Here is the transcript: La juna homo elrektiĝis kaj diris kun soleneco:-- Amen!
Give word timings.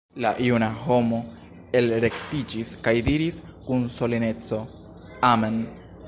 La 0.23 0.29
juna 0.43 0.67
homo 0.85 1.17
elrektiĝis 1.81 2.71
kaj 2.87 2.93
diris 3.09 3.37
kun 3.67 3.85
soleneco:-- 3.97 4.59
Amen! 5.33 5.61